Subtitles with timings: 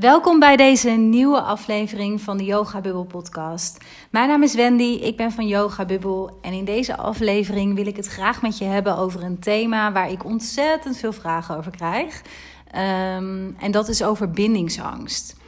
[0.00, 3.84] Welkom bij deze nieuwe aflevering van de Yoga Bubble podcast.
[4.10, 7.96] Mijn naam is Wendy, ik ben van Yoga Bubble en in deze aflevering wil ik
[7.96, 12.22] het graag met je hebben over een thema waar ik ontzettend veel vragen over krijg.
[12.66, 15.39] Um, en dat is over bindingsangst.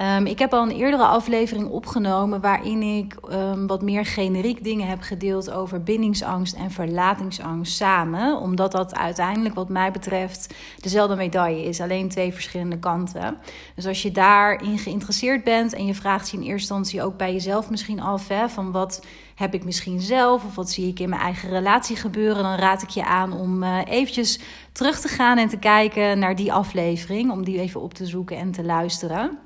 [0.00, 4.88] Um, ik heb al een eerdere aflevering opgenomen waarin ik um, wat meer generiek dingen
[4.88, 8.40] heb gedeeld over bindingsangst en verlatingsangst samen.
[8.40, 13.36] Omdat dat uiteindelijk, wat mij betreft, dezelfde medaille is, alleen twee verschillende kanten.
[13.74, 17.32] Dus als je daarin geïnteresseerd bent en je vraagt je in eerste instantie ook bij
[17.32, 19.04] jezelf misschien af: hè, van wat
[19.34, 22.82] heb ik misschien zelf of wat zie ik in mijn eigen relatie gebeuren, dan raad
[22.82, 24.40] ik je aan om uh, eventjes
[24.72, 28.36] terug te gaan en te kijken naar die aflevering, om die even op te zoeken
[28.36, 29.43] en te luisteren.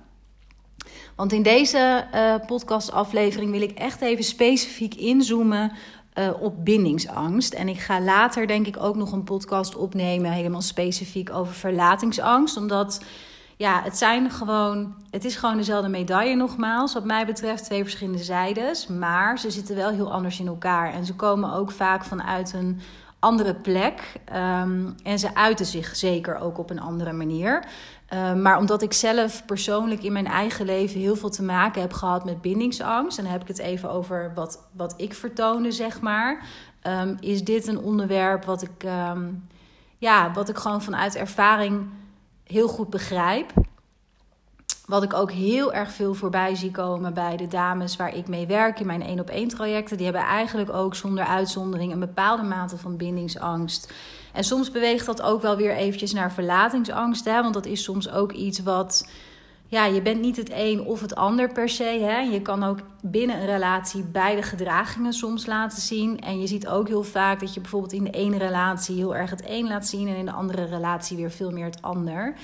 [1.19, 5.73] Want in deze uh, podcastaflevering wil ik echt even specifiek inzoomen
[6.19, 7.55] uh, op bindingsangst.
[7.55, 12.57] En ik ga later denk ik ook nog een podcast opnemen, helemaal specifiek over verlatingsangst.
[12.57, 13.05] Omdat
[13.57, 16.95] ja, het zijn gewoon, het is gewoon dezelfde medaille nogmaals.
[16.95, 18.87] Wat mij betreft twee verschillende zijdes.
[18.87, 20.93] Maar ze zitten wel heel anders in elkaar.
[20.93, 22.81] En ze komen ook vaak vanuit een
[23.19, 24.13] andere plek.
[24.35, 27.65] Um, en ze uiten zich zeker ook op een andere manier.
[28.15, 31.93] Uh, maar omdat ik zelf persoonlijk in mijn eigen leven heel veel te maken heb
[31.93, 36.01] gehad met bindingsangst, en dan heb ik het even over wat, wat ik vertoonde, zeg
[36.01, 36.47] maar,
[36.83, 38.87] um, is dit een onderwerp wat ik,
[39.99, 41.87] ja, wat ik gewoon vanuit ervaring
[42.45, 43.53] heel goed begrijp.
[44.89, 48.47] Wat ik ook heel erg veel voorbij zie komen bij de dames waar ik mee
[48.47, 49.97] werk in mijn één op één trajecten.
[49.97, 53.93] Die hebben eigenlijk ook zonder uitzondering een bepaalde mate van bindingsangst.
[54.33, 57.25] En soms beweegt dat ook wel weer eventjes naar verlatingsangst.
[57.25, 57.43] Hè?
[57.43, 59.09] Want dat is soms ook iets wat.
[59.67, 61.99] Ja, je bent niet het een of het ander per se.
[62.03, 62.19] Hè?
[62.19, 66.21] Je kan ook binnen een relatie beide gedragingen soms laten zien.
[66.21, 69.31] En je ziet ook heel vaak dat je bijvoorbeeld in de ene relatie heel erg
[69.31, 70.09] het een laat zien.
[70.09, 72.35] En in de andere relatie weer veel meer het ander.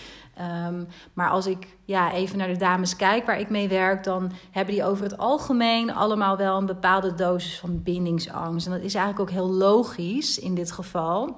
[0.66, 4.32] Um, maar als ik ja, even naar de dames kijk waar ik mee werk, dan
[4.50, 8.66] hebben die over het algemeen allemaal wel een bepaalde dosis van bindingsangst.
[8.66, 11.36] En dat is eigenlijk ook heel logisch in dit geval.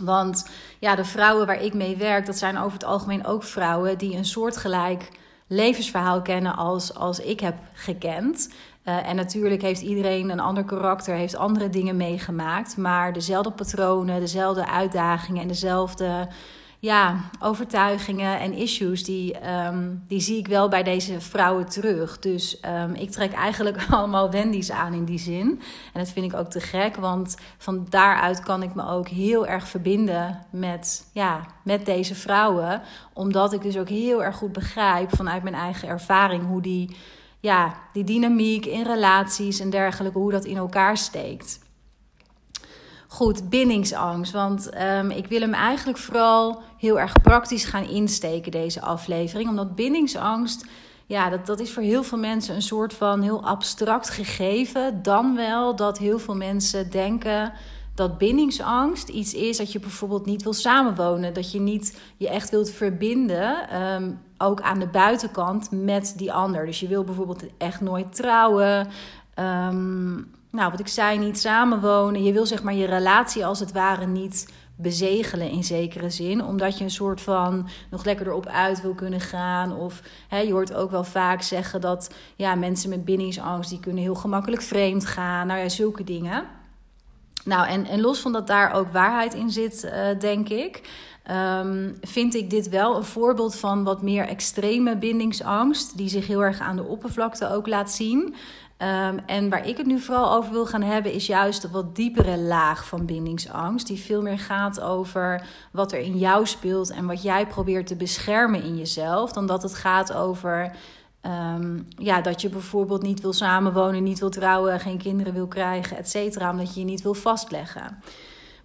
[0.00, 3.98] Want ja, de vrouwen waar ik mee werk, dat zijn over het algemeen ook vrouwen
[3.98, 5.08] die een soortgelijk
[5.46, 8.52] levensverhaal kennen als, als ik heb gekend.
[8.84, 12.76] Uh, en natuurlijk heeft iedereen een ander karakter, heeft andere dingen meegemaakt.
[12.76, 16.28] Maar dezelfde patronen, dezelfde uitdagingen en dezelfde
[16.80, 22.18] ja, overtuigingen en issues, die, um, die zie ik wel bij deze vrouwen terug.
[22.18, 25.60] Dus um, ik trek eigenlijk allemaal Wendy's aan in die zin.
[25.92, 29.46] En dat vind ik ook te gek, want van daaruit kan ik me ook heel
[29.46, 32.82] erg verbinden met, ja, met deze vrouwen.
[33.12, 36.96] Omdat ik dus ook heel erg goed begrijp vanuit mijn eigen ervaring hoe die,
[37.40, 41.66] ja, die dynamiek in relaties en dergelijke, hoe dat in elkaar steekt.
[43.10, 44.32] Goed, bindingsangst.
[44.32, 49.48] Want um, ik wil hem eigenlijk vooral heel erg praktisch gaan insteken, deze aflevering.
[49.48, 50.66] Omdat bindingsangst,
[51.06, 55.02] ja, dat, dat is voor heel veel mensen een soort van heel abstract gegeven.
[55.02, 57.52] Dan wel dat heel veel mensen denken
[57.94, 61.34] dat bindingsangst iets is dat je bijvoorbeeld niet wil samenwonen.
[61.34, 66.66] Dat je niet je echt wilt verbinden, um, ook aan de buitenkant, met die ander.
[66.66, 68.88] Dus je wil bijvoorbeeld echt nooit trouwen.
[69.38, 72.22] Um, nou, wat ik zei, niet samenwonen.
[72.22, 76.44] Je wil zeg maar je relatie als het ware niet bezegelen in zekere zin.
[76.44, 79.76] Omdat je een soort van nog lekker erop uit wil kunnen gaan.
[79.76, 83.70] Of hè, je hoort ook wel vaak zeggen dat ja, mensen met bindingsangst...
[83.70, 85.46] die kunnen heel gemakkelijk vreemd gaan.
[85.46, 86.44] Nou ja, zulke dingen.
[87.44, 91.06] Nou, en, en los van dat daar ook waarheid in zit, uh, denk ik...
[91.30, 95.96] Um, vind ik dit wel een voorbeeld van wat meer extreme bindingsangst...
[95.96, 98.34] die zich heel erg aan de oppervlakte ook laat zien...
[98.82, 101.96] Um, en waar ik het nu vooral over wil gaan hebben, is juist de wat
[101.96, 103.86] diepere laag van bindingsangst.
[103.86, 107.96] Die veel meer gaat over wat er in jou speelt en wat jij probeert te
[107.96, 109.32] beschermen in jezelf.
[109.32, 110.70] Dan dat het gaat over
[111.22, 115.96] um, ja, dat je bijvoorbeeld niet wil samenwonen, niet wil trouwen, geen kinderen wil krijgen,
[115.96, 116.50] et cetera.
[116.50, 118.02] Omdat je je niet wil vastleggen.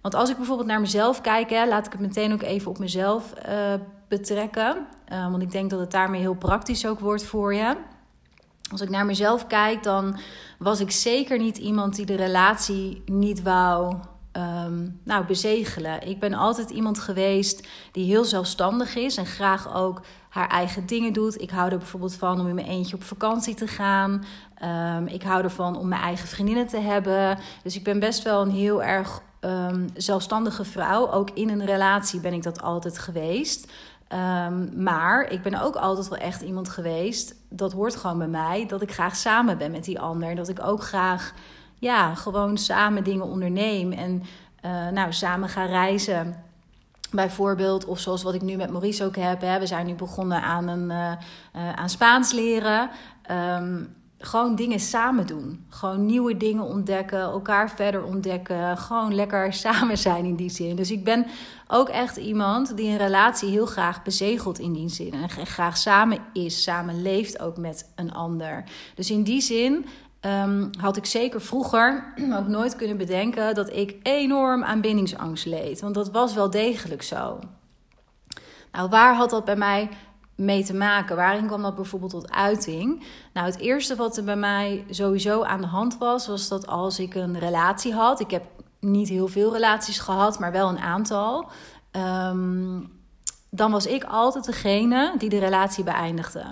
[0.00, 2.78] Want als ik bijvoorbeeld naar mezelf kijk, hè, laat ik het meteen ook even op
[2.78, 3.74] mezelf uh,
[4.08, 4.86] betrekken.
[5.12, 7.76] Uh, want ik denk dat het daarmee heel praktisch ook wordt voor je.
[8.74, 10.16] Als ik naar mezelf kijk, dan
[10.58, 13.96] was ik zeker niet iemand die de relatie niet wou
[14.36, 16.08] um, nou, bezegelen.
[16.08, 21.12] Ik ben altijd iemand geweest die heel zelfstandig is en graag ook haar eigen dingen
[21.12, 21.40] doet.
[21.40, 24.24] Ik hou er bijvoorbeeld van om in mijn eentje op vakantie te gaan.
[24.96, 27.38] Um, ik hou ervan om mijn eigen vriendinnen te hebben.
[27.62, 31.10] Dus ik ben best wel een heel erg um, zelfstandige vrouw.
[31.10, 33.72] Ook in een relatie ben ik dat altijd geweest.
[34.12, 38.66] Um, maar ik ben ook altijd wel echt iemand geweest, dat hoort gewoon bij mij,
[38.66, 40.34] dat ik graag samen ben met die ander.
[40.34, 41.32] Dat ik ook graag,
[41.78, 44.22] ja, gewoon samen dingen onderneem en
[44.64, 46.42] uh, nou, samen ga reizen.
[47.10, 49.40] Bijvoorbeeld, of zoals wat ik nu met Maurice ook heb.
[49.40, 49.58] Hè.
[49.58, 51.12] We zijn nu begonnen aan, een, uh,
[51.56, 52.90] uh, aan Spaans leren.
[53.30, 53.94] Um,
[54.26, 55.64] gewoon dingen samen doen.
[55.68, 58.78] Gewoon nieuwe dingen ontdekken, elkaar verder ontdekken.
[58.78, 60.76] Gewoon lekker samen zijn in die zin.
[60.76, 61.26] Dus ik ben
[61.68, 65.12] ook echt iemand die een relatie heel graag bezegelt in die zin.
[65.12, 68.64] En graag samen is, samen leeft ook met een ander.
[68.94, 69.86] Dus in die zin
[70.20, 75.80] um, had ik zeker vroeger ook nooit kunnen bedenken dat ik enorm aan bindingsangst leed.
[75.80, 77.38] Want dat was wel degelijk zo.
[78.72, 79.88] Nou, waar had dat bij mij
[80.36, 81.16] mee te maken?
[81.16, 83.04] Waarin kwam dat bijvoorbeeld tot uiting?
[83.32, 86.98] Nou, het eerste wat er bij mij sowieso aan de hand was, was dat als
[86.98, 88.44] ik een relatie had, ik heb
[88.80, 91.50] niet heel veel relaties gehad, maar wel een aantal.
[91.92, 92.92] Um,
[93.50, 96.44] dan was ik altijd degene die de relatie beëindigde.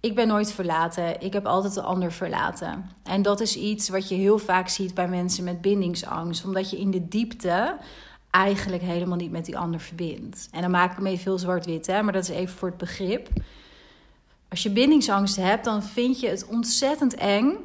[0.00, 1.20] Ik ben nooit verlaten.
[1.20, 2.90] Ik heb altijd de ander verlaten.
[3.02, 6.44] En dat is iets wat je heel vaak ziet bij mensen met bindingsangst.
[6.44, 7.76] Omdat je in de diepte
[8.32, 10.48] eigenlijk helemaal niet met die ander verbindt.
[10.50, 13.28] En dan maak ik even veel zwart-wit, hè, maar dat is even voor het begrip.
[14.48, 17.56] Als je bindingsangst hebt, dan vind je het ontzettend eng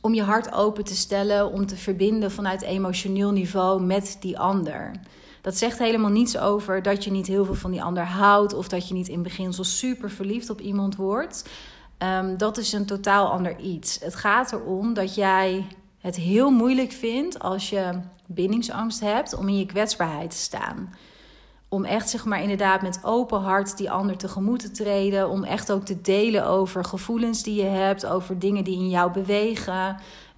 [0.00, 4.90] om je hart open te stellen, om te verbinden vanuit emotioneel niveau met die ander.
[5.40, 8.68] Dat zegt helemaal niets over dat je niet heel veel van die ander houdt of
[8.68, 11.48] dat je niet in beginsel super verliefd op iemand wordt.
[11.98, 13.98] Um, dat is een totaal ander iets.
[14.00, 15.66] Het gaat erom dat jij
[16.04, 17.90] het heel moeilijk vindt als je
[18.26, 20.94] bindingsangst hebt om in je kwetsbaarheid te staan.
[21.68, 25.28] Om echt, zeg maar, inderdaad met open hart die ander tegemoet te treden.
[25.30, 29.12] Om echt ook te delen over gevoelens die je hebt, over dingen die in jou
[29.12, 29.96] bewegen.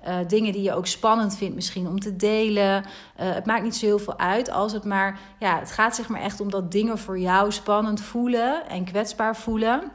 [0.09, 2.85] Uh, dingen die je ook spannend vindt misschien om te delen.
[2.85, 2.85] Uh,
[3.17, 5.19] het maakt niet zo heel veel uit als het maar...
[5.39, 9.37] Ja, het gaat zeg maar echt om dat dingen voor jou spannend voelen en kwetsbaar
[9.37, 9.91] voelen.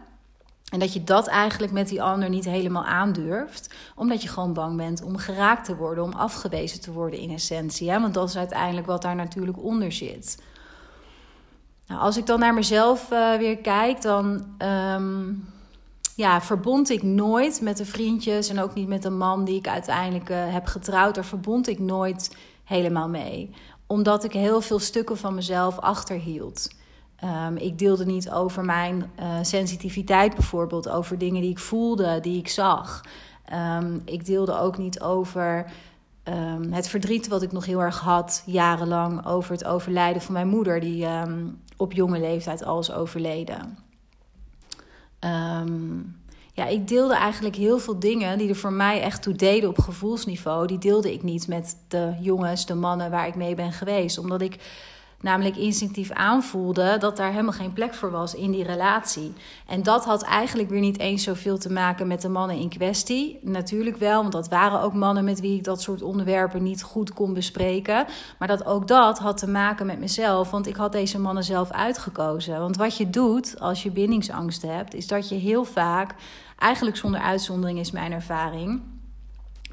[0.71, 3.73] En dat je dat eigenlijk met die ander niet helemaal aandurft.
[3.95, 7.91] Omdat je gewoon bang bent om geraakt te worden, om afgewezen te worden in essentie.
[7.91, 7.99] Hè?
[7.99, 10.43] Want dat is uiteindelijk wat daar natuurlijk onder zit.
[11.87, 15.47] Nou, als ik dan naar mezelf uh, weer kijk, dan um,
[16.15, 19.67] ja, verbond ik nooit met de vriendjes en ook niet met de man die ik
[19.67, 21.15] uiteindelijk uh, heb getrouwd.
[21.15, 23.55] Daar verbond ik nooit helemaal mee.
[23.87, 26.67] Omdat ik heel veel stukken van mezelf achterhield.
[27.23, 32.37] Um, ik deelde niet over mijn uh, sensitiviteit bijvoorbeeld, over dingen die ik voelde, die
[32.37, 33.01] ik zag.
[33.53, 35.65] Um, ik deelde ook niet over
[36.23, 40.47] um, het verdriet wat ik nog heel erg had, jarenlang, over het overlijden van mijn
[40.47, 41.07] moeder, die
[41.77, 43.77] op jonge leeftijd al is overleden.
[46.53, 49.79] ja, ik deelde eigenlijk heel veel dingen die er voor mij echt toe deden op
[49.79, 50.67] gevoelsniveau.
[50.67, 54.17] Die deelde ik niet met de jongens, de mannen waar ik mee ben geweest.
[54.17, 54.59] Omdat ik
[55.21, 59.33] namelijk instinctief aanvoelde dat daar helemaal geen plek voor was in die relatie.
[59.67, 63.39] En dat had eigenlijk weer niet eens zoveel te maken met de mannen in kwestie.
[63.41, 67.13] Natuurlijk wel, want dat waren ook mannen met wie ik dat soort onderwerpen niet goed
[67.13, 68.05] kon bespreken.
[68.39, 71.71] Maar dat ook dat had te maken met mezelf, want ik had deze mannen zelf
[71.71, 72.59] uitgekozen.
[72.59, 76.15] Want wat je doet als je bindingsangst hebt, is dat je heel vaak,
[76.57, 78.81] eigenlijk zonder uitzondering is mijn ervaring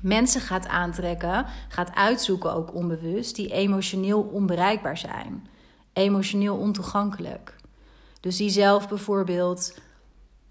[0.03, 5.47] mensen gaat aantrekken, gaat uitzoeken ook onbewust, die emotioneel onbereikbaar zijn,
[5.93, 7.57] emotioneel ontoegankelijk.
[8.21, 9.75] Dus die zelf bijvoorbeeld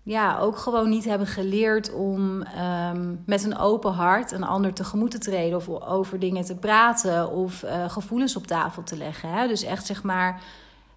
[0.04, 2.44] ja, ook gewoon niet hebben geleerd om
[2.92, 7.32] um, met een open hart een ander tegemoet te treden of over dingen te praten
[7.32, 9.30] of uh, gevoelens op tafel te leggen.
[9.30, 9.48] Hè?
[9.48, 10.42] Dus echt zeg maar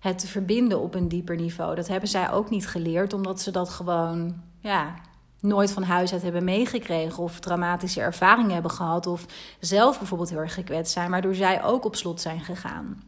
[0.00, 1.74] het te verbinden op een dieper niveau.
[1.74, 4.94] Dat hebben zij ook niet geleerd, omdat ze dat gewoon ja,
[5.40, 9.26] nooit van huis uit hebben meegekregen of traumatische ervaringen hebben gehad of
[9.60, 13.02] zelf bijvoorbeeld heel erg gekwetst zijn, waardoor zij ook op slot zijn gegaan.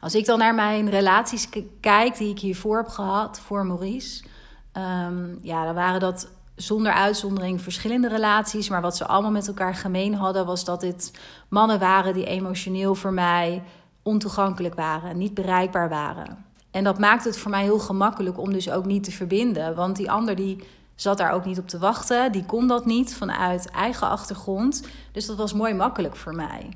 [0.00, 1.48] Als ik dan naar mijn relaties
[1.80, 4.24] kijk die ik hiervoor heb gehad voor Maurice,
[4.72, 9.74] um, ja, dan waren dat zonder uitzondering verschillende relaties, maar wat ze allemaal met elkaar
[9.74, 11.12] gemeen hadden was dat dit
[11.48, 13.62] mannen waren die emotioneel voor mij
[14.02, 16.44] ontoegankelijk waren, niet bereikbaar waren.
[16.70, 19.96] En dat maakt het voor mij heel gemakkelijk om dus ook niet te verbinden, want
[19.96, 22.32] die ander die zat daar ook niet op te wachten.
[22.32, 24.86] Die kon dat niet vanuit eigen achtergrond.
[25.12, 26.68] Dus dat was mooi makkelijk voor mij.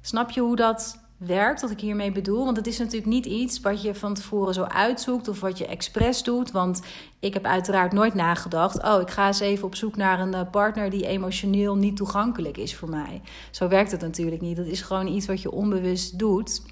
[0.00, 2.44] Snap je hoe dat werkt, wat ik hiermee bedoel?
[2.44, 5.66] Want het is natuurlijk niet iets wat je van tevoren zo uitzoekt of wat je
[5.66, 6.50] expres doet.
[6.50, 6.82] Want
[7.20, 10.50] ik heb uiteraard nooit nagedacht: oh, ik ga eens even op zoek naar een eh,
[10.50, 13.22] partner die emotioneel niet toegankelijk is voor mij.
[13.50, 14.56] Zo werkt het natuurlijk niet.
[14.56, 16.62] Dat is gewoon iets wat je onbewust doet.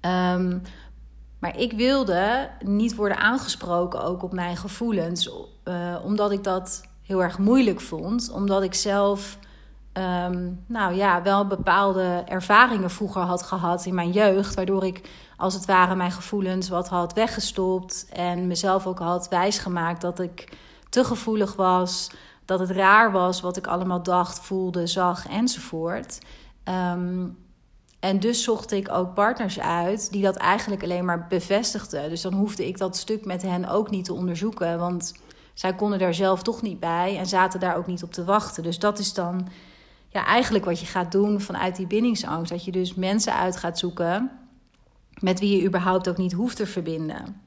[0.00, 0.62] Um,
[1.38, 5.30] maar ik wilde niet worden aangesproken ook op mijn gevoelens,
[5.64, 8.30] uh, omdat ik dat heel erg moeilijk vond.
[8.30, 9.38] Omdat ik zelf,
[9.92, 15.54] um, nou ja, wel bepaalde ervaringen vroeger had gehad in mijn jeugd, waardoor ik als
[15.54, 20.56] het ware mijn gevoelens wat had weggestopt en mezelf ook had wijsgemaakt dat ik
[20.88, 22.10] te gevoelig was,
[22.44, 26.18] dat het raar was wat ik allemaal dacht, voelde, zag enzovoort.
[26.64, 27.45] Um,
[28.00, 32.08] en dus zocht ik ook partners uit die dat eigenlijk alleen maar bevestigden.
[32.08, 35.14] Dus dan hoefde ik dat stuk met hen ook niet te onderzoeken, want
[35.54, 38.62] zij konden daar zelf toch niet bij en zaten daar ook niet op te wachten.
[38.62, 39.48] Dus dat is dan
[40.08, 42.52] ja, eigenlijk wat je gaat doen vanuit die bindingsangst.
[42.52, 44.30] Dat je dus mensen uit gaat zoeken
[45.18, 47.45] met wie je überhaupt ook niet hoeft te verbinden.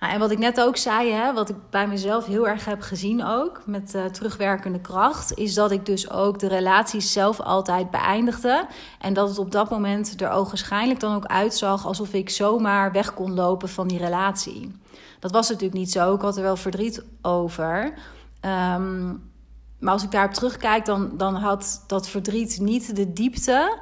[0.00, 2.80] Nou, en wat ik net ook zei, hè, wat ik bij mezelf heel erg heb
[2.80, 7.90] gezien ook met uh, terugwerkende kracht, is dat ik dus ook de relaties zelf altijd
[7.90, 8.66] beëindigde.
[9.00, 13.14] En dat het op dat moment er ogenschijnlijk dan ook uitzag alsof ik zomaar weg
[13.14, 14.80] kon lopen van die relatie.
[15.20, 16.14] Dat was natuurlijk niet zo.
[16.14, 17.92] Ik had er wel verdriet over.
[18.40, 19.30] Um,
[19.78, 23.78] maar als ik daarop terugkijk, dan, dan had dat verdriet niet de diepte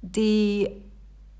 [0.00, 0.81] die,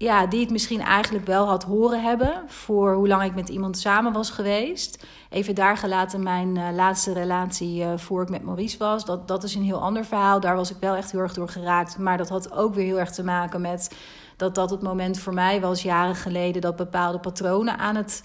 [0.03, 3.79] ja, die het misschien eigenlijk wel had horen hebben voor hoe lang ik met iemand
[3.79, 5.07] samen was geweest.
[5.31, 9.05] Even daar gelaten mijn uh, laatste relatie uh, voor ik met Maurice was.
[9.05, 10.41] Dat, dat is een heel ander verhaal.
[10.41, 11.99] Daar was ik wel echt heel erg door geraakt.
[11.99, 13.97] Maar dat had ook weer heel erg te maken met
[14.37, 18.23] dat dat het moment voor mij was jaren geleden dat bepaalde patronen aan het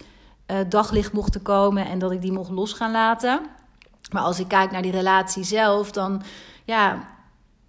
[0.48, 3.39] uh, daglicht mochten komen en dat ik die mocht los gaan laten.
[4.12, 6.22] Maar als ik kijk naar die relatie zelf, dan
[6.63, 7.05] ja,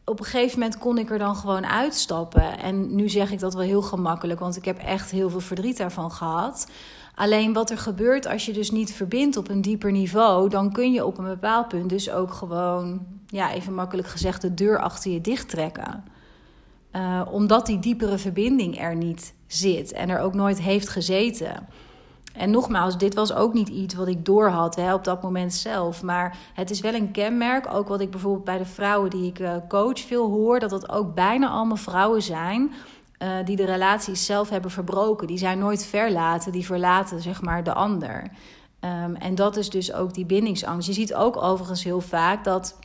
[0.09, 2.59] op een gegeven moment kon ik er dan gewoon uitstappen.
[2.59, 5.77] En nu zeg ik dat wel heel gemakkelijk, want ik heb echt heel veel verdriet
[5.77, 6.71] daarvan gehad.
[7.15, 10.93] Alleen wat er gebeurt als je dus niet verbindt op een dieper niveau, dan kun
[10.93, 15.11] je op een bepaald punt dus ook gewoon, ja, even makkelijk gezegd, de deur achter
[15.11, 16.05] je dicht trekken.
[16.93, 21.69] Uh, omdat die diepere verbinding er niet zit en er ook nooit heeft gezeten.
[22.39, 26.03] En nogmaals, dit was ook niet iets wat ik doorhad op dat moment zelf.
[26.03, 29.39] Maar het is wel een kenmerk, ook wat ik bijvoorbeeld bij de vrouwen die ik
[29.39, 32.73] uh, coach veel hoor, dat dat ook bijna allemaal vrouwen zijn.
[33.23, 35.27] Uh, die de relaties zelf hebben verbroken.
[35.27, 38.31] Die zijn nooit verlaten, die verlaten zeg maar de ander.
[38.81, 40.87] Um, en dat is dus ook die bindingsangst.
[40.87, 42.79] Je ziet ook overigens heel vaak dat,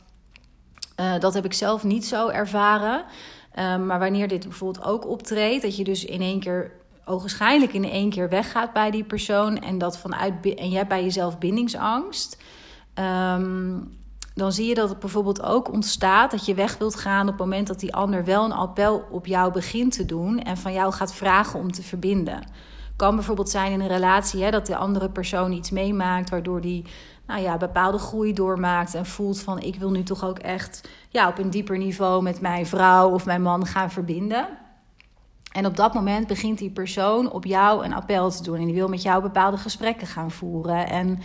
[1.00, 3.04] uh, dat heb ik zelf niet zo ervaren.
[3.58, 6.72] Um, maar wanneer dit bijvoorbeeld ook optreedt, dat je dus in één keer
[7.04, 11.38] ogenschijnlijk in één keer weggaat bij die persoon en dat vanuit en hebt bij jezelf
[11.38, 12.42] bindingsangst,
[12.94, 13.92] um,
[14.34, 17.38] dan zie je dat het bijvoorbeeld ook ontstaat dat je weg wilt gaan op het
[17.38, 20.92] moment dat die ander wel een appel op jou begint te doen en van jou
[20.92, 22.42] gaat vragen om te verbinden.
[22.96, 26.84] Kan bijvoorbeeld zijn in een relatie hè, dat de andere persoon iets meemaakt waardoor die
[27.26, 31.28] nou ja, bepaalde groei doormaakt en voelt van ik wil nu toch ook echt ja,
[31.28, 34.48] op een dieper niveau met mijn vrouw of mijn man gaan verbinden.
[35.54, 38.58] En op dat moment begint die persoon op jou een appel te doen.
[38.58, 40.88] En die wil met jou bepaalde gesprekken gaan voeren.
[40.88, 41.18] En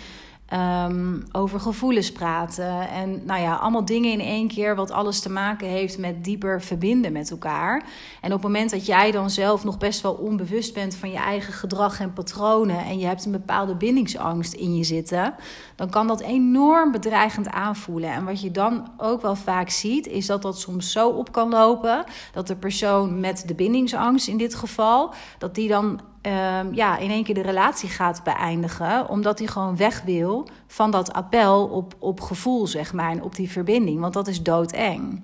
[0.54, 2.90] Um, over gevoelens praten.
[2.90, 6.62] En nou ja, allemaal dingen in één keer, wat alles te maken heeft met dieper
[6.62, 7.84] verbinden met elkaar.
[8.22, 11.18] En op het moment dat jij dan zelf nog best wel onbewust bent van je
[11.18, 12.86] eigen gedrag en patronen.
[12.86, 15.36] en je hebt een bepaalde bindingsangst in je zitten.
[15.76, 18.12] dan kan dat enorm bedreigend aanvoelen.
[18.12, 21.50] En wat je dan ook wel vaak ziet, is dat dat soms zo op kan
[21.50, 22.04] lopen.
[22.34, 25.14] dat de persoon met de bindingsangst in dit geval.
[25.38, 29.10] dat die dan um, ja, in één keer de relatie gaat beëindigen.
[29.10, 33.12] Omdat hij gewoon weg wil van dat appel op, op gevoel, zeg maar.
[33.12, 34.00] En op die verbinding.
[34.00, 35.24] Want dat is doodeng.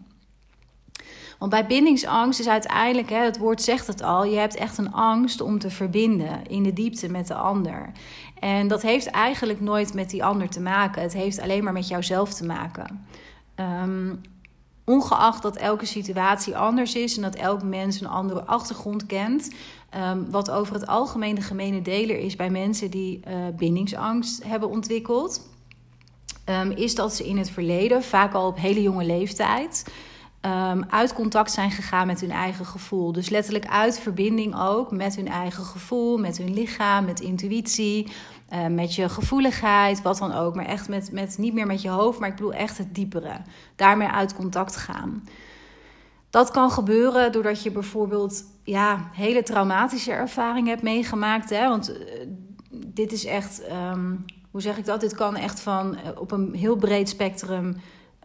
[1.39, 4.93] Want bij bindingsangst is uiteindelijk, hè, het woord zegt het al, je hebt echt een
[4.93, 7.91] angst om te verbinden in de diepte met de ander.
[8.39, 11.01] En dat heeft eigenlijk nooit met die ander te maken.
[11.01, 13.05] Het heeft alleen maar met jouzelf te maken.
[13.55, 14.21] Um,
[14.85, 19.49] ongeacht dat elke situatie anders is en dat elk mens een andere achtergrond kent,
[19.97, 24.69] Um, wat over het algemeen de gemene deler is bij mensen die uh, bindingsangst hebben
[24.69, 25.49] ontwikkeld,
[26.49, 29.85] um, is dat ze in het verleden, vaak al op hele jonge leeftijd,
[30.45, 33.11] um, uit contact zijn gegaan met hun eigen gevoel.
[33.11, 38.11] Dus letterlijk uit verbinding ook met hun eigen gevoel, met hun lichaam, met intuïtie,
[38.53, 40.55] uh, met je gevoeligheid, wat dan ook.
[40.55, 43.41] Maar echt met, met, niet meer met je hoofd, maar ik bedoel echt het diepere.
[43.75, 45.23] Daarmee uit contact gaan.
[46.29, 51.49] Dat kan gebeuren doordat je bijvoorbeeld ja, hele traumatische ervaringen hebt meegemaakt.
[51.49, 51.67] Hè?
[51.67, 51.97] Want uh,
[52.71, 53.61] dit is echt,
[53.91, 55.01] um, hoe zeg ik dat?
[55.01, 57.75] Dit kan echt van uh, op een heel breed spectrum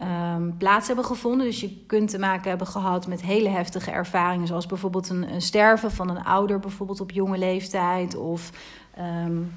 [0.03, 1.47] um, plaats hebben gevonden.
[1.47, 5.91] Dus je kunt te maken hebben gehad met hele heftige ervaringen, zoals bijvoorbeeld een, sterven
[5.91, 8.17] van een ouder, bijvoorbeeld op jonge leeftijd.
[8.17, 8.51] Of
[8.99, 9.53] um,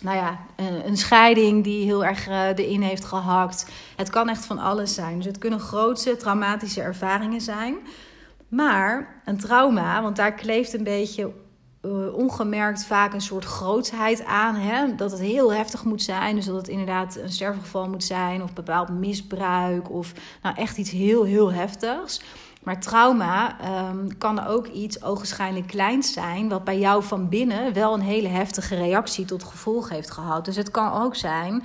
[0.00, 0.38] nou ja,
[0.84, 3.70] een, scheiding die heel erg uh, erin heeft gehakt.
[3.96, 5.16] Het kan echt van alles zijn.
[5.16, 7.76] Dus het kunnen grootse traumatische ervaringen zijn.
[8.48, 11.30] Maar een trauma, want daar kleeft een beetje
[11.82, 14.54] uh, ongemerkt vaak een soort grootsheid aan.
[14.54, 14.94] Hè?
[14.94, 16.36] Dat het heel heftig moet zijn.
[16.36, 18.42] Dus dat het inderdaad een sterfgeval moet zijn.
[18.42, 19.90] Of bepaald misbruik.
[19.90, 22.20] Of nou echt iets heel, heel heftigs.
[22.62, 23.56] Maar trauma
[23.88, 28.28] um, kan ook iets ogenschijnlijk kleins zijn, wat bij jou van binnen wel een hele
[28.28, 30.44] heftige reactie tot gevolg heeft gehad.
[30.44, 31.62] Dus het kan ook zijn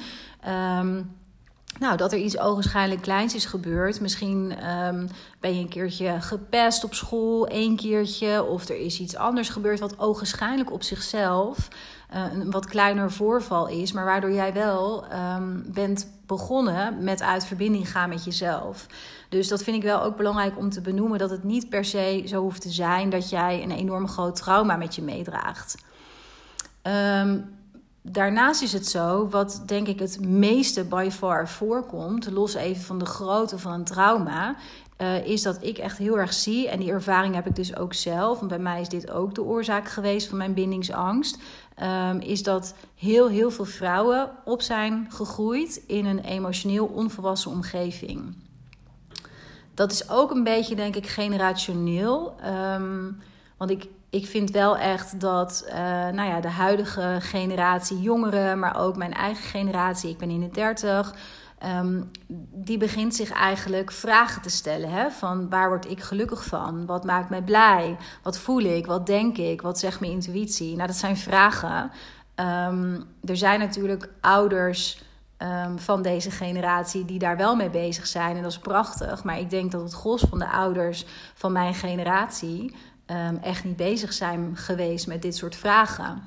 [0.79, 1.11] um,
[1.79, 4.01] nou, dat er iets ogenschijnlijk kleins is gebeurd.
[4.01, 5.07] Misschien ehm,
[5.39, 8.43] ben je een keertje gepest op school, één keertje.
[8.43, 11.67] Of er is iets anders gebeurd wat ogenschijnlijk op zichzelf
[12.13, 13.91] uh, een wat kleiner voorval is.
[13.91, 18.85] Maar waardoor jij wel um, bent begonnen met uit verbinding gaan met jezelf.
[19.29, 21.19] Dus dat vind ik wel ook belangrijk om te benoemen.
[21.19, 24.75] Dat het niet per se zo hoeft te zijn dat jij een enorm groot trauma
[24.75, 25.77] met je meedraagt.
[26.83, 27.61] Um,
[28.03, 32.99] daarnaast is het zo, wat denk ik het meeste by far voorkomt, los even van
[32.99, 34.55] de grootte van een trauma,
[34.97, 37.93] uh, is dat ik echt heel erg zie, en die ervaring heb ik dus ook
[37.93, 41.37] zelf, en bij mij is dit ook de oorzaak geweest van mijn bindingsangst,
[41.81, 48.35] um, is dat heel, heel veel vrouwen op zijn gegroeid in een emotioneel onvolwassen omgeving.
[49.73, 52.35] Dat is ook een beetje, denk ik, generationeel.
[52.45, 53.17] Um,
[53.57, 55.73] want ik, ik vind wel echt dat uh,
[56.07, 60.49] nou ja, de huidige generatie, jongeren, maar ook mijn eigen generatie, ik ben in de
[60.49, 61.15] 30,
[61.65, 62.11] um,
[62.51, 64.89] die begint zich eigenlijk vragen te stellen.
[64.89, 65.11] Hè?
[65.11, 66.85] Van waar word ik gelukkig van?
[66.85, 67.97] Wat maakt mij blij?
[68.23, 68.85] Wat voel ik?
[68.85, 69.61] Wat denk ik?
[69.61, 70.75] Wat zegt mijn intuïtie?
[70.75, 71.91] Nou, dat zijn vragen.
[72.35, 75.01] Um, er zijn natuurlijk ouders.
[75.37, 78.35] Um, van deze generatie die daar wel mee bezig zijn.
[78.35, 79.23] En dat is prachtig.
[79.23, 82.75] Maar ik denk dat het gros van de ouders van mijn generatie
[83.07, 86.21] um, echt niet bezig zijn geweest met dit soort vragen.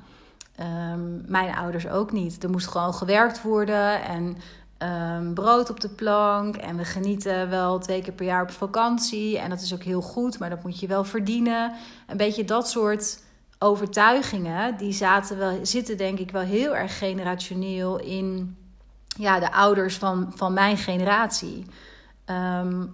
[0.59, 2.43] Um, mijn ouders ook niet.
[2.43, 4.37] Er moest gewoon gewerkt worden en
[5.17, 6.55] um, brood op de plank.
[6.55, 9.37] En we genieten wel twee keer per jaar op vakantie.
[9.39, 11.73] En dat is ook heel goed, maar dat moet je wel verdienen.
[12.07, 13.19] Een beetje dat soort
[13.59, 18.57] overtuigingen, die zaten wel, zitten denk ik wel heel erg generationeel in
[19.07, 21.65] ja, de ouders van, van mijn generatie.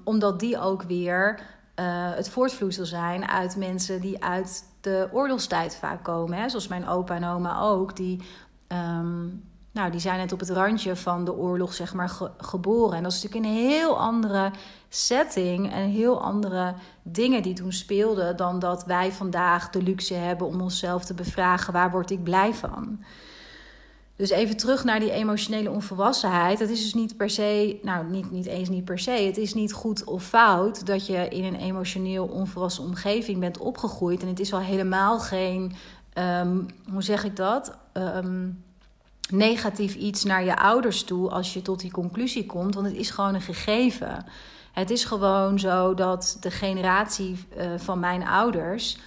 [0.04, 1.40] Omdat die ook weer
[1.80, 6.38] uh, het voortvloeisel zijn uit mensen die uit de oorlogstijd vaak komen.
[6.38, 6.50] Hè?
[6.50, 7.96] Zoals mijn opa en oma ook.
[7.96, 8.22] Die,
[8.68, 12.98] um, nou, die zijn net op het randje van de oorlog zeg maar, ge geboren.
[12.98, 14.52] En dat is natuurlijk een heel andere
[14.90, 18.38] setting en heel andere dingen die toen speelden...
[18.38, 21.74] dan dat wij vandaag de luxe hebben om onszelf te bevragen...
[21.74, 23.04] waar word ik blij van?
[24.16, 26.60] Dus even terug naar die emotionele onvolwassenheid.
[26.60, 29.12] Dat is dus niet per se, nou niet, niet eens niet per se.
[29.12, 34.22] Het is niet goed of fout dat je in een emotioneel onvolwassen omgeving bent opgegroeid.
[34.22, 35.74] En het is al helemaal geen,
[36.14, 37.78] um, hoe zeg ik dat?
[37.94, 38.64] Um,
[39.30, 42.76] negatief iets naar je ouders toe als je tot die conclusie komt.
[42.76, 44.26] Want het is gewoon een gegeven.
[44.72, 48.98] Het is gewoon zo dat de generatie uh, van mijn ouders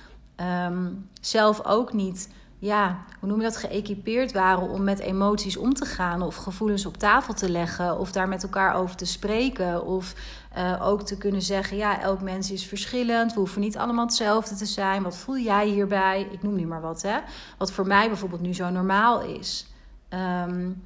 [0.66, 2.28] um, zelf ook niet
[2.66, 6.86] ja, hoe noem je dat, geëquipeerd waren om met emoties om te gaan of gevoelens
[6.86, 10.14] op tafel te leggen of daar met elkaar over te spreken of
[10.56, 14.54] uh, ook te kunnen zeggen, ja, elk mens is verschillend, we hoeven niet allemaal hetzelfde
[14.54, 15.02] te zijn.
[15.02, 16.28] Wat voel jij hierbij?
[16.30, 17.18] Ik noem nu maar wat, hè.
[17.58, 19.66] Wat voor mij bijvoorbeeld nu zo normaal is.
[20.48, 20.82] Um,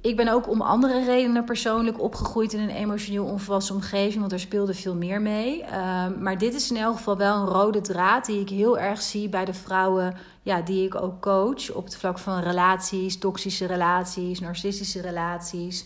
[0.00, 4.40] ik ben ook om andere redenen persoonlijk opgegroeid in een emotioneel onvolwassen omgeving, want er
[4.40, 5.62] speelde veel meer mee.
[5.62, 9.02] Uh, maar dit is in elk geval wel een rode draad die ik heel erg
[9.02, 10.16] zie bij de vrouwen
[10.48, 15.84] ja, die ik ook coach op het vlak van relaties, toxische relaties, narcistische relaties.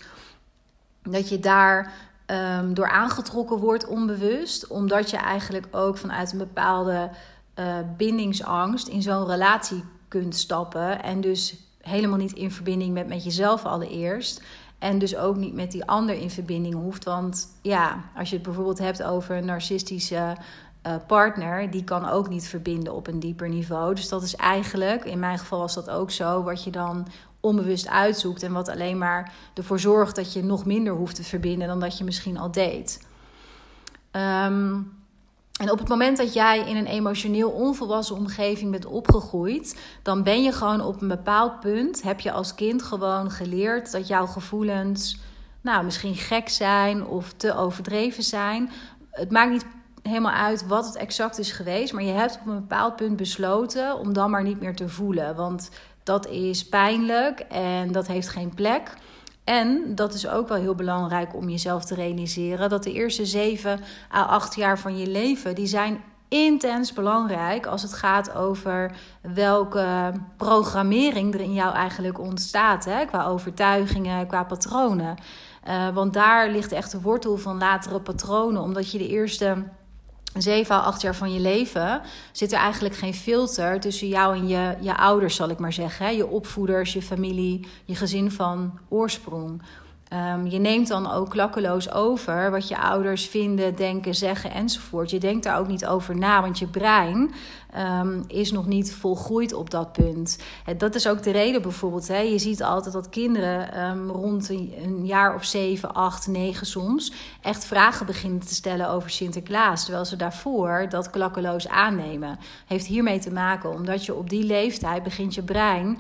[1.03, 1.92] Dat je daar
[2.27, 7.11] um, door aangetrokken wordt onbewust, omdat je eigenlijk ook vanuit een bepaalde
[7.59, 13.25] uh, bindingsangst in zo'n relatie kunt stappen en dus helemaal niet in verbinding met, met
[13.25, 14.42] jezelf allereerst.
[14.79, 17.05] En dus ook niet met die ander in verbinding hoeft.
[17.05, 20.37] Want ja, als je het bijvoorbeeld hebt over een narcistische
[20.86, 23.94] uh, partner, die kan ook niet verbinden op een dieper niveau.
[23.94, 27.06] Dus dat is eigenlijk, in mijn geval was dat ook zo, wat je dan
[27.40, 28.42] onbewust uitzoekt.
[28.42, 31.98] En wat alleen maar ervoor zorgt dat je nog minder hoeft te verbinden dan dat
[31.98, 33.06] je misschien al deed.
[34.12, 35.00] Um,
[35.60, 40.42] en op het moment dat jij in een emotioneel onvolwassen omgeving bent opgegroeid, dan ben
[40.42, 45.20] je gewoon op een bepaald punt, heb je als kind gewoon geleerd dat jouw gevoelens,
[45.60, 48.70] nou, misschien gek zijn of te overdreven zijn.
[49.10, 49.66] Het maakt niet
[50.02, 53.98] helemaal uit wat het exact is geweest, maar je hebt op een bepaald punt besloten
[53.98, 55.36] om dan maar niet meer te voelen.
[55.36, 55.70] Want
[56.02, 58.94] dat is pijnlijk en dat heeft geen plek.
[59.44, 63.80] En dat is ook wel heel belangrijk om jezelf te realiseren: dat de eerste 7
[64.14, 70.12] à 8 jaar van je leven, die zijn intens belangrijk als het gaat over welke
[70.36, 72.84] programmering er in jou eigenlijk ontstaat.
[72.84, 73.04] Hè?
[73.04, 75.16] Qua overtuigingen, qua patronen.
[75.68, 79.64] Uh, want daar ligt echt de wortel van latere patronen, omdat je de eerste
[80.36, 82.00] zeven à acht jaar van je leven
[82.32, 86.16] zit er eigenlijk geen filter tussen jou en je, je ouders, zal ik maar zeggen.
[86.16, 89.62] Je opvoeders, je familie, je gezin van oorsprong.
[90.12, 95.11] Ehm, je neemt dan ook klakkeloos over wat je ouders vinden, denken, zeggen enzovoort.
[95.11, 97.31] Je denkt daar ook niet over na, want je brein
[98.01, 100.38] um, is nog niet volgroeid op dat punt.
[100.77, 102.09] dat is ook de reden bijvoorbeeld.
[102.09, 107.12] Hè, je ziet altijd dat kinderen um, rond een, jaar of zeven, acht, negen soms
[107.42, 109.85] echt vragen beginnen te stellen over Sinterklaas.
[109.85, 112.38] Terwijl ze daarvoor dat klakkeloos aannemen.
[112.66, 115.98] Heeft hiermee te maken omdat je op die leeftijd begint je brein.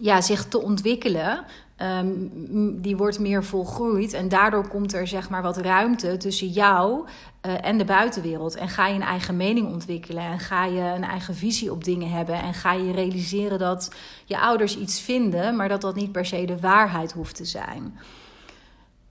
[0.00, 1.44] Ja, zich te ontwikkelen.
[1.84, 4.12] Um, die wordt meer volgroeid.
[4.12, 7.06] En daardoor komt er zeg maar wat ruimte tussen jou
[7.46, 8.54] uh, en de buitenwereld.
[8.54, 10.22] En ga je een eigen mening ontwikkelen.
[10.22, 12.34] En ga je een eigen visie op dingen hebben.
[12.34, 13.94] En ga je realiseren dat
[14.24, 17.98] je ouders iets vinden, maar dat dat niet per se de waarheid hoeft te zijn.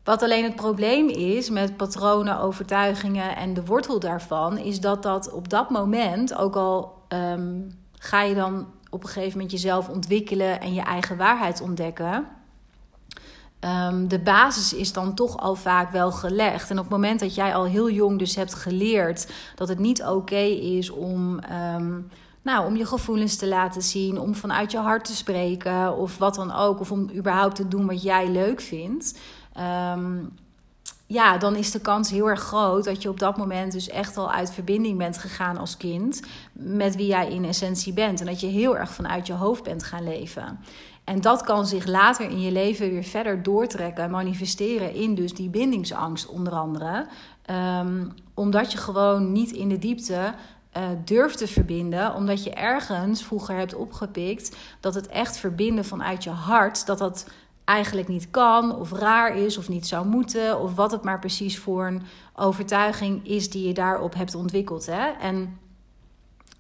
[0.04, 5.32] Wat alleen het probleem is met patronen, overtuigingen en de wortel daarvan, is dat dat
[5.32, 10.62] op dat moment, ook al um, ga je dan op een gegeven moment jezelf ontwikkelen
[10.62, 12.26] en je eigen waarheid ontdekken.
[13.66, 16.70] Um, de basis is dan toch al vaak wel gelegd.
[16.70, 20.04] En op het moment dat jij al heel jong dus hebt geleerd dat het niet
[20.04, 21.40] oké is om,
[21.76, 22.10] um,
[22.42, 26.36] nou, om je gevoelens te laten zien, om vanuit je hart te spreken of wat
[26.36, 29.20] dan ook, of om überhaupt te doen wat jij leuk vindt.
[29.96, 30.34] Um,
[31.08, 34.18] ja, dan is de kans heel erg groot dat je op dat moment dus echt
[34.18, 36.22] al uit verbinding bent gegaan als kind
[36.54, 38.20] met wie jij in essentie bent.
[38.20, 40.60] En dat je heel erg vanuit je hoofd bent gaan leven.
[41.04, 45.34] En dat kan zich later in je leven weer verder doortrekken en manifesteren in dus
[45.34, 47.08] die bindingsangst onder andere.
[47.80, 50.34] Um, omdat je gewoon niet in de diepte
[50.78, 52.14] uh, durft te verbinden.
[52.16, 57.26] Omdat je ergens vroeger hebt opgepikt dat het echt verbinden vanuit je hart, dat dat
[57.64, 61.60] eigenlijk niet kan, of raar is, of niet zou moeten, of wat het maar precies
[61.60, 62.02] voor een
[62.36, 64.86] overtuiging is die je daarop hebt ontwikkeld.
[64.86, 65.10] Hè?
[65.10, 65.60] En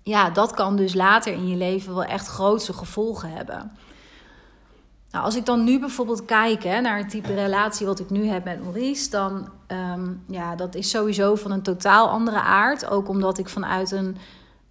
[0.04, 3.72] ja, dat kan dus later in je leven wel echt grootse gevolgen hebben.
[5.14, 8.28] Nou, als ik dan nu bijvoorbeeld kijk hè, naar het type relatie wat ik nu
[8.28, 12.90] heb met Maurice, dan um, ja, dat is sowieso van een totaal andere aard.
[12.90, 14.18] Ook omdat ik vanuit een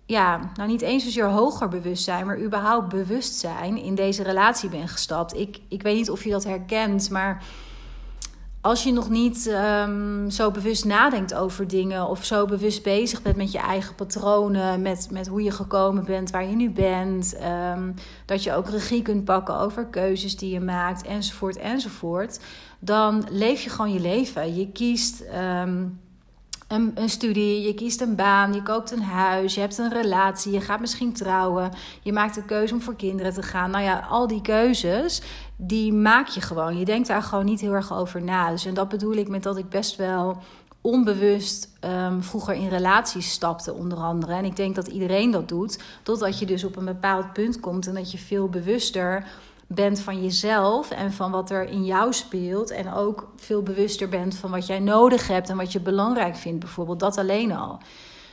[0.07, 5.37] ja, nou niet eens zozeer hoger bewustzijn, maar überhaupt bewustzijn in deze relatie ben gestapt.
[5.37, 7.45] Ik, ik weet niet of je dat herkent, maar
[8.63, 13.37] als je nog niet um, zo bewust nadenkt over dingen of zo bewust bezig bent
[13.37, 17.37] met je eigen patronen, met, met hoe je gekomen bent waar je nu bent,
[17.75, 17.95] um,
[18.27, 22.41] dat je ook regie kunt pakken over keuzes die je maakt, enzovoort, enzovoort,
[22.79, 24.57] dan leef je gewoon je leven.
[24.57, 25.25] Je kiest.
[25.35, 26.01] Um,
[26.73, 30.53] een, een, studie, je kiest een baan, je koopt een huis, je hebt een relatie,
[30.53, 31.71] je gaat misschien trouwen,
[32.03, 33.71] je maakt de keuze om voor kinderen te gaan.
[33.71, 35.23] Nou ja, al die keuzes,
[35.65, 36.79] die maak je gewoon.
[36.79, 38.51] Je denkt daar gewoon niet heel erg over na.
[38.51, 40.39] Dus en dat bedoel ik met dat ik best wel
[40.81, 44.33] onbewust um, vroeger in relaties stapte, onder andere.
[44.33, 47.87] En ik denk dat iedereen dat doet, totdat je dus op een bepaald punt komt
[47.87, 49.27] en dat je veel bewuster
[49.67, 52.71] bent van jezelf en van wat er in jou speelt.
[52.71, 56.61] En ook veel bewuster bent van wat jij nodig hebt en wat je belangrijk vindt,
[56.61, 57.01] bijvoorbeeld.
[57.01, 57.79] Dat alleen al.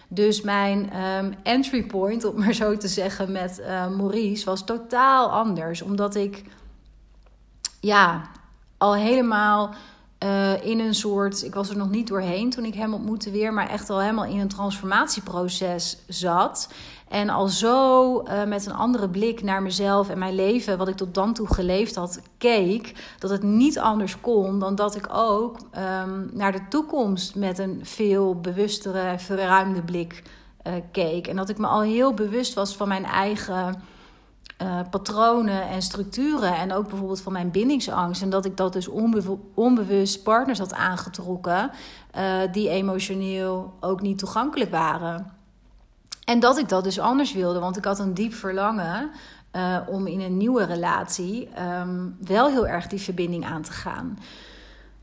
[0.08, 5.32] Dus mijn um, entry point, om maar zo te zeggen, met uh, Maurice was totaal
[5.32, 5.82] anders.
[5.82, 6.44] Omdat ik
[7.80, 8.22] ja,
[8.78, 9.74] al helemaal
[10.24, 11.44] uh, in een soort.
[11.44, 14.26] Ik was er nog niet doorheen toen ik hem ontmoette weer, maar echt al helemaal
[14.26, 16.70] in een transformatieproces zat.
[17.08, 20.96] En al zo uh, met een andere blik naar mezelf en mijn leven, wat ik
[20.96, 23.16] tot dan toe geleefd had, keek.
[23.20, 27.80] Dat het niet anders kon dan dat ik ook um, naar de toekomst met een
[27.84, 30.24] veel bewustere, verruimde blik
[30.68, 31.28] uh, keek.
[31.28, 33.82] En dat ik me al heel bewust was van mijn eigen
[34.62, 36.56] uh, patronen en structuren.
[36.56, 38.22] En ook bijvoorbeeld van mijn bindingsangst.
[38.22, 41.72] En dat ik dat dus onbe onbewust partners had aangetrokken.
[42.18, 45.32] Uh, die emotioneel ook niet toegankelijk waren.
[46.26, 47.60] En dat ik dat dus anders wilde.
[47.60, 49.12] Want ik had een diep verlangen.
[49.56, 51.50] Uh, om in een nieuwe relatie
[51.82, 54.20] um, wel heel erg die verbinding aan te gaan.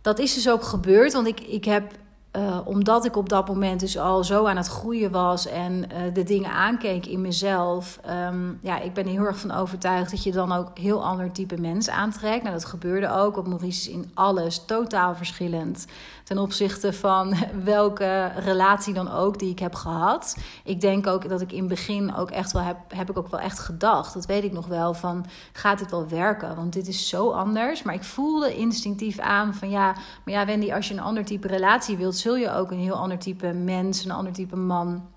[0.00, 1.92] Dat is dus ook gebeurd, want ik, ik heb
[2.36, 6.14] uh, omdat ik op dat moment dus al zo aan het groeien was en uh,
[6.14, 8.00] de dingen aankeek in mezelf.
[8.28, 11.32] Um, ja, ik ben er heel erg van overtuigd dat je dan ook heel ander
[11.32, 12.42] type mens aantrekt.
[12.42, 13.34] Nou, dat gebeurde ook.
[13.34, 15.86] Want Maurice in alles totaal verschillend
[16.26, 20.36] ten opzichte van welke relatie dan ook die ik heb gehad.
[20.64, 23.30] Ik denk ook dat ik in het begin ook echt wel heb, heb ik ook
[23.30, 24.14] wel echt gedacht.
[24.14, 26.56] Dat weet ik nog wel van gaat dit wel werken?
[26.56, 27.82] Want dit is zo anders.
[27.82, 29.94] Maar ik voelde instinctief aan van ja,
[30.24, 32.94] maar ja, Wendy, als je een ander type relatie wilt, zul je ook een heel
[32.94, 35.08] ander type mens, een ander type man.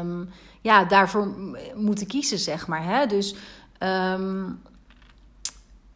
[0.00, 0.28] Um,
[0.60, 1.34] ja, daarvoor
[1.74, 2.84] moeten kiezen, zeg maar.
[2.84, 3.06] Hè?
[3.06, 3.34] Dus
[3.78, 4.60] um,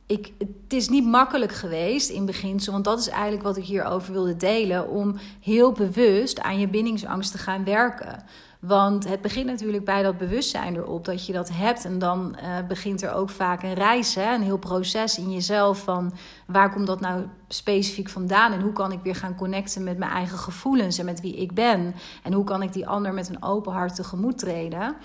[0.07, 4.13] ik, het is niet makkelijk geweest in beginsel, want dat is eigenlijk wat ik hierover
[4.13, 8.25] wilde delen, om heel bewust aan je bindingsangst te gaan werken.
[8.61, 11.85] Want het begint natuurlijk bij dat bewustzijn erop dat je dat hebt.
[11.85, 14.35] En dan uh, begint er ook vaak een reis, hè?
[14.35, 16.13] een heel proces in jezelf van
[16.47, 20.11] waar komt dat nou specifiek vandaan en hoe kan ik weer gaan connecten met mijn
[20.11, 21.95] eigen gevoelens en met wie ik ben.
[22.23, 24.97] En hoe kan ik die ander met een open hart tegemoet treden.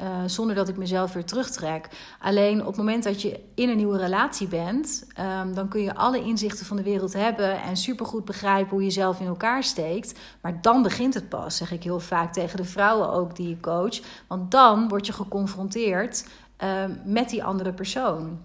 [0.00, 1.88] Uh, zonder dat ik mezelf weer terugtrek.
[2.20, 5.06] Alleen op het moment dat je in een nieuwe relatie bent,
[5.40, 8.90] um, dan kun je alle inzichten van de wereld hebben en supergoed begrijpen hoe je
[8.90, 10.18] zelf in elkaar steekt.
[10.40, 13.60] Maar dan begint het pas, zeg ik heel vaak tegen de vrouwen ook die je
[13.60, 14.00] coach.
[14.26, 16.26] Want dan word je geconfronteerd
[16.64, 18.38] uh, met die andere persoon.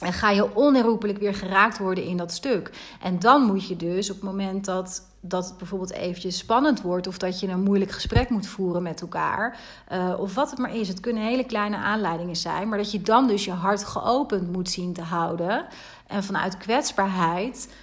[0.00, 2.70] En ga je onherroepelijk weer geraakt worden in dat stuk.
[3.02, 7.06] En dan moet je dus op het moment dat, dat het bijvoorbeeld eventjes spannend wordt...
[7.06, 9.58] of dat je een moeilijk gesprek moet voeren met elkaar...
[9.92, 12.68] Uh, of wat het maar is, het kunnen hele kleine aanleidingen zijn...
[12.68, 15.66] maar dat je dan dus je hart geopend moet zien te houden...
[16.06, 17.74] en vanuit kwetsbaarheid...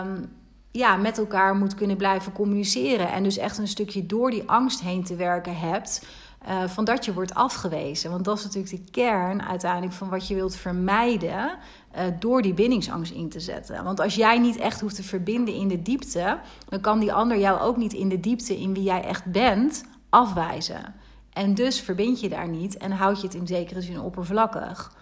[0.00, 0.36] Um,
[0.70, 3.12] ja, met elkaar moet kunnen blijven communiceren.
[3.12, 6.06] En dus echt een stukje door die angst heen te werken hebt...
[6.48, 8.10] Uh, van dat je wordt afgewezen.
[8.10, 11.50] Want dat is natuurlijk de kern uiteindelijk van wat je wilt vermijden
[11.98, 13.84] uh, door die bindingsangst in te zetten.
[13.84, 17.38] Want als jij niet echt hoeft te verbinden in de diepte, dan kan die ander
[17.38, 20.94] jou ook niet in de diepte in wie jij echt bent afwijzen.
[21.32, 24.92] En dus verbind je daar niet en houd je het in zekere zin oppervlakkig.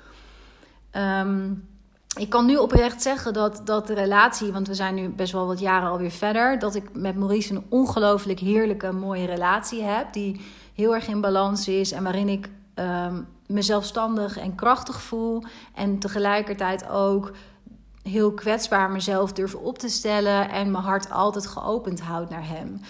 [0.92, 1.68] Um,
[2.16, 5.46] ik kan nu oprecht zeggen dat, dat de relatie, want we zijn nu best wel
[5.46, 10.12] wat jaren alweer verder, dat ik met Maurice een ongelooflijk heerlijke, mooie relatie heb.
[10.12, 10.40] Die
[10.74, 15.42] heel erg in balans is en waarin ik um, me zelfstandig en krachtig voel.
[15.74, 17.32] En tegelijkertijd ook
[18.02, 22.80] heel kwetsbaar mezelf durf op te stellen en mijn hart altijd geopend houdt naar hem.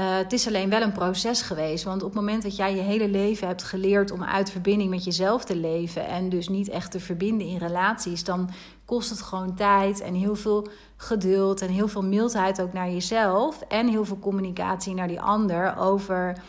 [0.00, 1.84] Uh, het is alleen wel een proces geweest.
[1.84, 5.04] Want op het moment dat jij je hele leven hebt geleerd om uit verbinding met
[5.04, 6.06] jezelf te leven.
[6.06, 8.24] en dus niet echt te verbinden in relaties.
[8.24, 8.50] dan
[8.84, 11.60] kost het gewoon tijd en heel veel geduld.
[11.60, 13.60] en heel veel mildheid ook naar jezelf.
[13.60, 16.42] en heel veel communicatie naar die ander over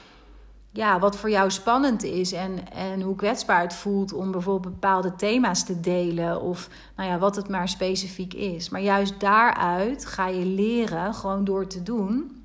[0.73, 5.15] ja, wat voor jou spannend is en, en hoe kwetsbaar het voelt om bijvoorbeeld bepaalde
[5.15, 8.69] thema's te delen of nou ja, wat het maar specifiek is.
[8.69, 12.41] Maar juist daaruit ga je leren, gewoon door te doen,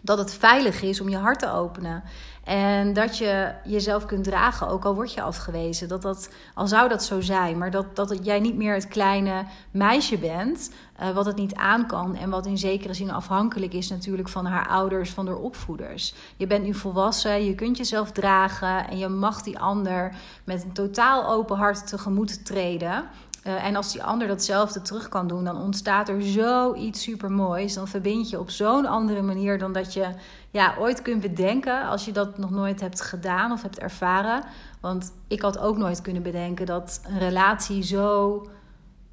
[0.00, 2.02] dat het veilig is om je hart te openen.
[2.46, 5.88] En dat je jezelf kunt dragen, ook al word je afgewezen.
[5.88, 9.44] Dat dat, al zou dat zo zijn, maar dat, dat jij niet meer het kleine
[9.70, 10.70] meisje bent.
[11.02, 12.16] Uh, wat het niet aan kan.
[12.16, 16.14] En wat in zekere zin afhankelijk is natuurlijk van haar ouders, van haar opvoeders.
[16.36, 18.88] Je bent nu volwassen, je kunt jezelf dragen.
[18.88, 23.04] En je mag die ander met een totaal open hart tegemoet treden.
[23.46, 27.74] Uh, en als die ander datzelfde terug kan doen, dan ontstaat er zoiets supermoois.
[27.74, 30.08] Dan verbind je op zo'n andere manier dan dat je
[30.50, 34.44] ja, ooit kunt bedenken als je dat nog nooit hebt gedaan of hebt ervaren.
[34.80, 38.42] Want ik had ook nooit kunnen bedenken dat een relatie zo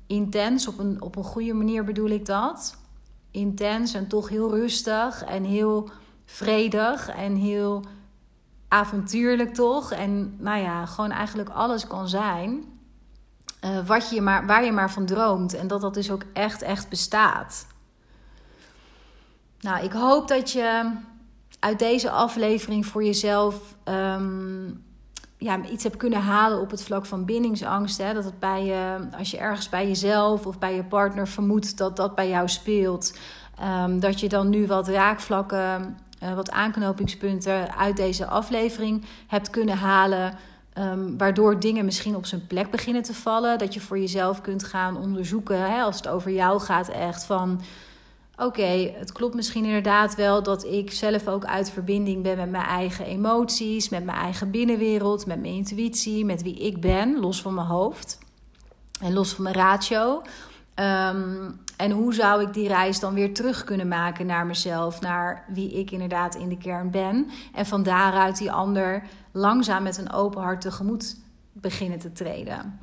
[0.08, 2.78] intens, op een, op een goede manier bedoel ik dat.
[3.32, 5.90] Intens en toch heel rustig en heel
[6.26, 7.84] vredig en heel
[8.68, 9.92] avontuurlijk toch.
[9.92, 12.73] En nou ja, gewoon eigenlijk alles kan zijn.
[13.66, 15.54] Uh, wat je maar, waar je maar van droomt.
[15.54, 17.66] En dat dat dus ook echt, echt bestaat.
[19.60, 20.92] Nou, ik hoop dat je
[21.60, 24.84] uit deze aflevering voor jezelf um,
[25.38, 27.98] ja, iets hebt kunnen halen op het vlak van bindingsangst.
[27.98, 28.14] Hè?
[28.14, 31.96] Dat het bij je, als je ergens bij jezelf of bij je partner vermoedt dat
[31.96, 33.18] dat bij jou speelt,
[33.84, 39.78] um, dat je dan nu wat raakvlakken, uh, wat aanknopingspunten uit deze aflevering hebt kunnen
[39.78, 40.34] halen.
[40.78, 43.58] Um, waardoor dingen misschien op zijn plek beginnen te vallen.
[43.58, 47.62] Dat je voor jezelf kunt gaan onderzoeken, hè, als het over jou gaat, echt van
[48.38, 52.66] oké, het klopt misschien inderdaad wel dat ik zelf ook uit verbinding ben met mijn
[52.66, 57.54] eigen emoties, met mijn eigen binnenwereld, met mijn intuïtie, met wie ik ben, los van
[57.54, 58.20] mijn hoofd
[59.02, 60.22] en los van mijn ratio.
[60.76, 65.46] Um, en hoe zou ik die reis dan weer terug kunnen maken naar mezelf, naar
[65.48, 67.30] wie ik inderdaad in de kern ben.
[67.54, 71.18] En van daaruit die ander langzaam met een open hart tegemoet
[71.52, 72.80] beginnen te treden.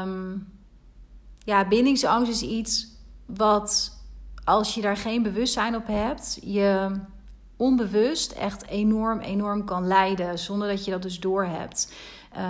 [0.00, 0.52] Um,
[1.44, 2.88] ja, bindingsangst is iets
[3.26, 3.96] wat
[4.44, 6.90] als je daar geen bewustzijn op hebt, je
[7.56, 11.92] onbewust echt enorm, enorm kan leiden zonder dat je dat dus doorhebt.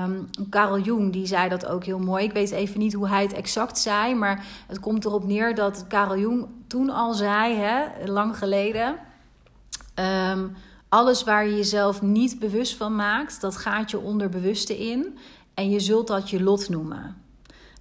[0.04, 2.24] Um, Carl Jung die zei dat ook heel mooi.
[2.24, 5.86] Ik weet even niet hoe hij het exact zei, maar het komt erop neer dat
[5.88, 8.98] Carl Jung toen al zei, hè, lang geleden.
[10.30, 10.56] Um,
[10.88, 15.18] alles waar je jezelf niet bewust van maakt, dat gaat je onderbewuste in.
[15.54, 17.16] En je zult dat je lot noemen.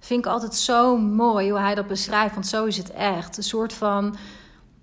[0.00, 3.36] Vind ik altijd zo mooi hoe hij dat beschrijft, want zo is het echt.
[3.36, 4.16] Een soort van,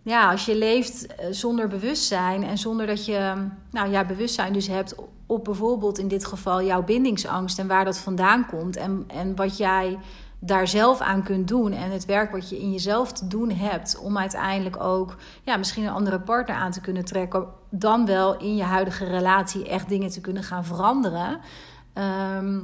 [0.01, 4.67] ja, als je leeft eh, zonder bewustzijn en zonder dat je, nou ja, bewustzijn dus
[4.67, 9.35] hebt op bijvoorbeeld in dit geval jouw bindingsangst en waar dat vandaan komt en, en
[9.35, 9.97] wat jij
[10.39, 13.99] daar zelf aan kunt doen en het werk wat je in jezelf te doen hebt
[13.99, 17.47] om uiteindelijk ook ja, misschien een andere partner aan te kunnen trekken,
[17.79, 21.39] dan wel in je huidige relatie echt dingen te kunnen gaan veranderen.
[21.93, 22.59] Ehm,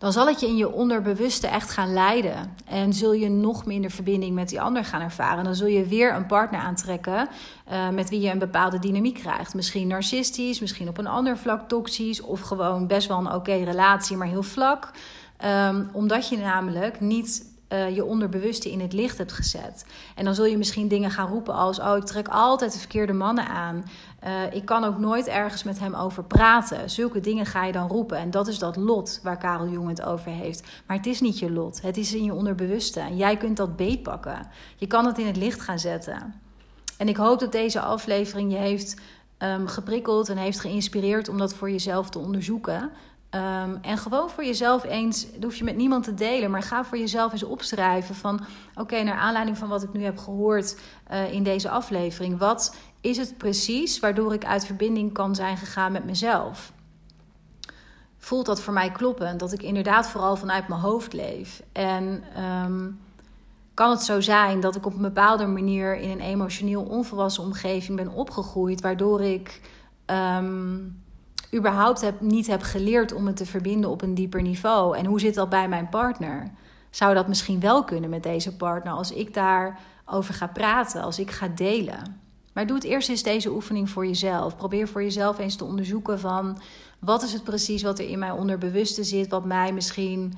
[0.00, 2.56] dan zal het je in je onderbewuste echt gaan leiden.
[2.66, 5.44] En zul je nog minder verbinding met die ander gaan ervaren.
[5.44, 7.28] Dan zul je weer een partner aantrekken
[7.72, 9.54] uh, met wie je een bepaalde dynamiek krijgt.
[9.54, 12.20] Misschien narcistisch, misschien op een ander vlak toxisch.
[12.20, 14.90] Of gewoon best wel een oké relatie, maar heel vlak.
[15.44, 19.84] Um, omdat je namelijk niet uh, je onderbewuste in het licht hebt gezet.
[20.14, 23.12] En dan zul je misschien dingen gaan roepen als: Oh, ik trek altijd de verkeerde
[23.12, 23.84] mannen aan.
[24.26, 26.90] Uh, ik kan ook nooit ergens met hem over praten.
[26.90, 28.18] Zulke dingen ga je dan roepen.
[28.18, 30.68] En dat is dat lot waar Karel Jong het over heeft.
[30.86, 31.82] Maar het is niet je lot.
[31.82, 33.00] Het is in je onderbewuste.
[33.00, 34.46] En jij kunt dat beetpakken.
[34.76, 36.34] Je kan het in het licht gaan zetten.
[36.96, 39.00] En ik hoop dat deze aflevering je heeft
[39.38, 42.90] um, geprikkeld en heeft geïnspireerd om dat voor jezelf te onderzoeken.
[43.34, 46.84] Um, en gewoon voor jezelf eens, dat hoef je met niemand te delen, maar ga
[46.84, 48.40] voor jezelf eens opschrijven van
[48.74, 50.80] oké, naar aanleiding van wat ik nu heb gehoord
[51.12, 55.92] uh, in deze aflevering, wat is het precies waardoor ik uit verbinding kan zijn gegaan
[55.92, 56.72] met mezelf?
[58.18, 59.38] Voelt dat voor mij kloppen?
[59.38, 61.62] Dat ik inderdaad vooral vanuit mijn hoofd leef?
[61.72, 62.24] En
[62.64, 63.00] um,
[63.74, 67.96] kan het zo zijn dat ik op een bepaalde manier in een emotioneel onvolwassen omgeving
[67.96, 69.60] ben opgegroeid, waardoor ik
[70.06, 70.99] um,
[71.54, 74.96] überhaupt heb, niet heb geleerd om het te verbinden op een dieper niveau.
[74.96, 76.50] En hoe zit dat bij mijn partner?
[76.90, 81.30] Zou dat misschien wel kunnen met deze partner als ik daarover ga praten, als ik
[81.30, 82.20] ga delen?
[82.52, 84.56] Maar doe het eerst eens deze oefening voor jezelf.
[84.56, 86.58] Probeer voor jezelf eens te onderzoeken van
[86.98, 90.32] wat is het precies wat er in mijn onderbewuste zit, wat mij misschien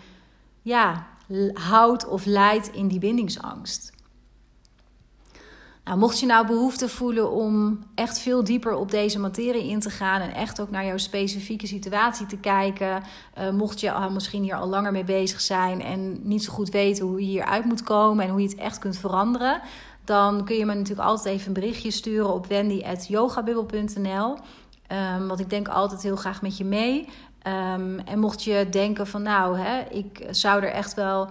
[0.62, 1.06] ja,
[1.52, 3.91] houdt of leidt in die bindingsangst.
[5.84, 9.90] Nou, mocht je nou behoefte voelen om echt veel dieper op deze materie in te
[9.90, 13.02] gaan en echt ook naar jouw specifieke situatie te kijken,
[13.38, 16.70] uh, mocht je al, misschien hier al langer mee bezig zijn en niet zo goed
[16.70, 19.60] weten hoe je hieruit moet komen en hoe je het echt kunt veranderen,
[20.04, 24.30] dan kun je me natuurlijk altijd even een berichtje sturen op wendy.yogabubbel.nl.
[24.30, 24.36] Um,
[24.86, 27.08] ehm, want ik denk altijd heel graag met je mee.
[27.46, 31.28] Um, en mocht je denken van nou, hè, ik zou er echt wel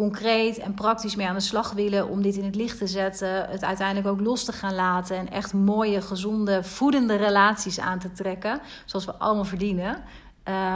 [0.00, 3.48] concreet en praktisch mee aan de slag willen om dit in het licht te zetten,
[3.48, 8.12] het uiteindelijk ook los te gaan laten en echt mooie, gezonde, voedende relaties aan te
[8.12, 10.02] trekken, zoals we allemaal verdienen.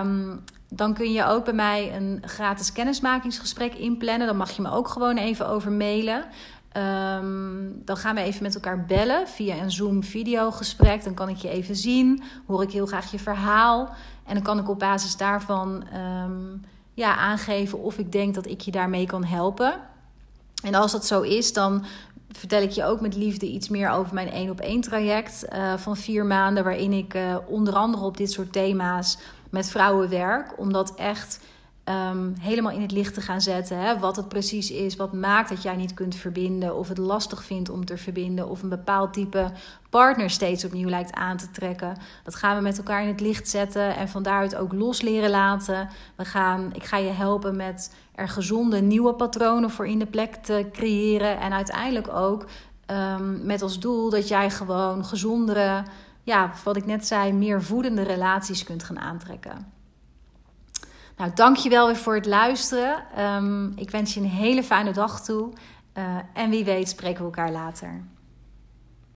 [0.01, 4.27] Um, dan kun je ook bij mij een gratis kennismakingsgesprek inplannen.
[4.27, 6.25] Dan mag je me ook gewoon even over mailen.
[6.77, 11.05] Um, dan gaan we even met elkaar bellen via een Zoom-videogesprek.
[11.05, 13.95] Dan kan ik je even zien, hoor ik heel graag je verhaal.
[14.27, 16.63] En dan kan ik op basis daarvan um,
[16.95, 19.81] ja, aangeven of ik denk dat ik je daarmee kan helpen.
[20.63, 21.85] En als dat zo is, dan
[22.31, 25.77] vertel ik je ook met liefde iets meer over mijn één op één traject uh,
[25.77, 29.19] van vier maanden, waarin ik uh, onder andere op dit soort thema's
[29.51, 31.41] met vrouwen werk, omdat echt
[31.89, 33.79] um, helemaal in het licht te gaan zetten.
[33.79, 33.99] Hè?
[33.99, 37.69] Wat het precies is, wat maakt dat jij niet kunt verbinden, of het lastig vindt
[37.69, 39.51] om te verbinden, of een bepaald type
[39.91, 41.97] partner steeds opnieuw lijkt aan te trekken.
[42.25, 45.31] Dat gaan we met elkaar in het licht zetten en van daaruit ook los leren
[45.31, 45.89] laten.
[46.17, 50.35] We gaan, ik ga je helpen met er gezonde nieuwe patronen voor in de plek
[50.35, 52.47] te creëren en uiteindelijk ook
[52.87, 55.83] um, met als doel dat jij gewoon gezondere,
[56.23, 59.74] ja, wat ik net zei, meer voedende relaties kunt gaan aantrekken.
[61.17, 63.05] Nou, dankjewel weer voor het luisteren.
[63.19, 65.53] Um, ik wens je een hele fijne dag toe.
[65.99, 68.05] Uh, en wie weet spreken we elkaar later.